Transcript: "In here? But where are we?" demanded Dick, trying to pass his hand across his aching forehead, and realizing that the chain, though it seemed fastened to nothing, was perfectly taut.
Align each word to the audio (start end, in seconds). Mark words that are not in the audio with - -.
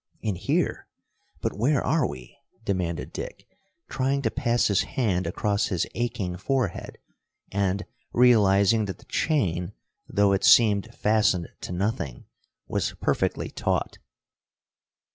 "In 0.23 0.33
here? 0.33 0.87
But 1.41 1.53
where 1.53 1.85
are 1.85 2.07
we?" 2.09 2.35
demanded 2.65 3.13
Dick, 3.13 3.45
trying 3.87 4.23
to 4.23 4.31
pass 4.31 4.65
his 4.65 4.81
hand 4.81 5.27
across 5.27 5.67
his 5.67 5.85
aching 5.93 6.37
forehead, 6.37 6.97
and 7.51 7.85
realizing 8.11 8.85
that 8.85 8.97
the 8.97 9.05
chain, 9.05 9.73
though 10.09 10.31
it 10.31 10.43
seemed 10.43 10.91
fastened 10.95 11.49
to 11.59 11.71
nothing, 11.71 12.25
was 12.67 12.93
perfectly 12.99 13.51
taut. 13.51 13.99